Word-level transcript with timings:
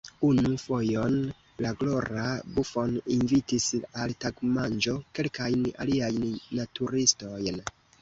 Unu 0.27 0.51
fojon 0.61 1.17
la 1.65 1.73
glora 1.81 2.23
Buffon 2.57 2.97
invitis 3.17 3.69
al 4.01 4.17
tagmanĝo 4.27 4.99
kelkajn 5.21 5.71
aliajn 5.87 6.21
naturistojn. 6.63 7.67